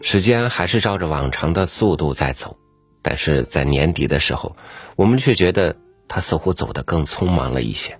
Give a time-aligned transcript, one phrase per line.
[0.00, 2.58] 时间还是照着往常的速度在走，
[3.00, 4.54] 但是在年底的时候，
[4.94, 5.74] 我们却觉得
[6.06, 7.98] 它似乎走得更匆忙了一些。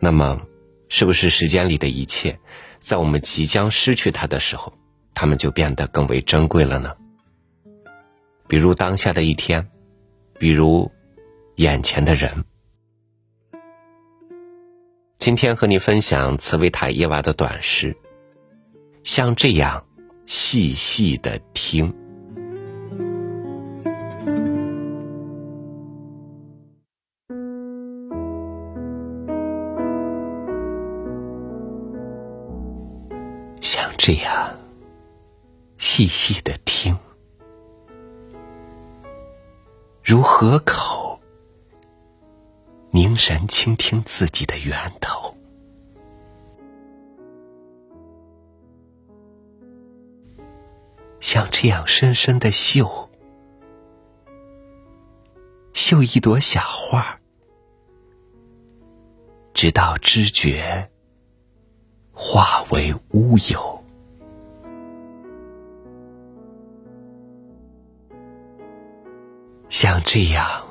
[0.00, 0.40] 那么，
[0.88, 2.40] 是不是时间里的一切，
[2.80, 4.72] 在我们即将失去它的时候，
[5.14, 6.96] 它们就变得更为珍贵了呢？
[8.48, 9.68] 比如当下的一天，
[10.36, 10.90] 比如
[11.54, 12.44] 眼前的人。
[15.20, 17.94] 今天和你分享茨维塔耶娃的短诗，
[19.04, 19.84] 像这样
[20.24, 21.94] 细细的听，
[33.60, 34.56] 像这样
[35.76, 36.96] 细细的听，
[40.02, 41.09] 如河口。
[43.10, 45.34] 精神倾听自己的源头，
[51.18, 53.10] 像这样深深的绣，
[55.72, 57.18] 绣一朵小花，
[59.52, 60.88] 直到知觉
[62.12, 63.84] 化为乌有，
[69.68, 70.69] 像这样。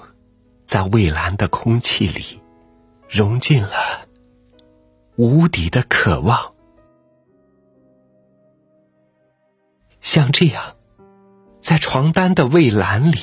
[0.70, 2.44] 在蔚蓝的空气里，
[3.10, 4.08] 融进了
[5.16, 6.54] 无底的渴望。
[10.00, 10.76] 像这样，
[11.60, 13.18] 在床单的蔚蓝里，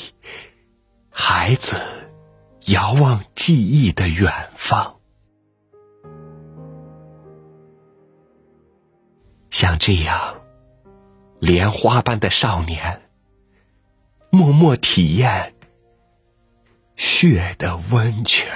[1.09, 1.77] 孩子
[2.63, 4.97] 遥望记忆的远方。
[9.51, 10.41] 像这样，
[11.39, 13.03] 莲花般的少年，
[14.31, 15.53] 默默体验。
[17.19, 18.53] 血的温泉，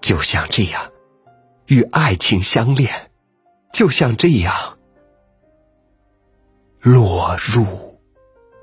[0.00, 0.90] 就像这样
[1.66, 3.10] 与爱情相恋，
[3.74, 4.78] 就像这样
[6.80, 8.00] 落入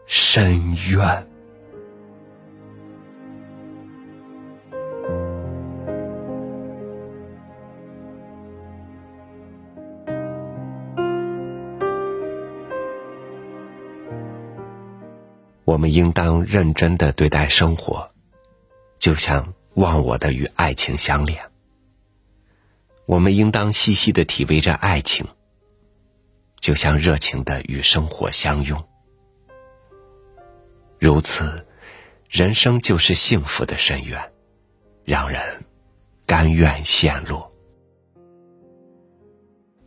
[0.08, 1.33] 深渊。
[15.66, 18.10] 我们应当认真的对待生活，
[18.98, 21.40] 就像忘我的与爱情相连。
[23.06, 25.26] 我们应当细细的体味着爱情，
[26.60, 28.82] 就像热情的与生活相拥。
[31.00, 31.66] 如此，
[32.30, 34.32] 人生就是幸福的深渊，
[35.04, 35.42] 让人
[36.26, 37.52] 甘愿陷落。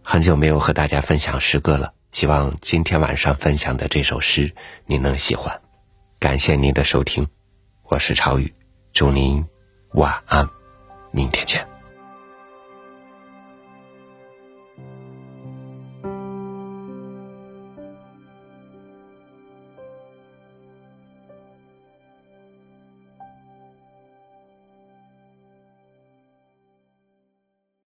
[0.03, 4.55] 很久没有和大家分享诗歌了，希望今天晚上分享的这首诗
[4.87, 5.61] 你能喜欢。
[6.19, 7.27] 感谢您的收听，
[7.85, 8.51] 我是朝雨，
[8.95, 9.45] 祝您
[9.93, 10.49] 晚安，
[11.11, 11.76] 明天见。